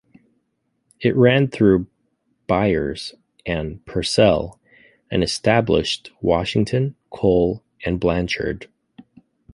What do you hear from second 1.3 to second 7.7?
through Byars and Purcell, and established Washington, Cole,